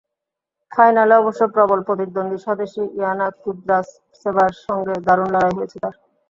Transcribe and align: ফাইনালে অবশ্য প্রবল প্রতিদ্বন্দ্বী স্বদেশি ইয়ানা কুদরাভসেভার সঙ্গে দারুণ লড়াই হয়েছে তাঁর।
ফাইনালে 0.71 1.13
অবশ্য 1.17 1.41
প্রবল 1.55 1.79
প্রতিদ্বন্দ্বী 1.87 2.39
স্বদেশি 2.45 2.83
ইয়ানা 2.97 3.27
কুদরাভসেভার 3.41 4.51
সঙ্গে 4.65 4.93
দারুণ 5.05 5.27
লড়াই 5.33 5.53
হয়েছে 5.57 5.77
তাঁর। 5.79 5.95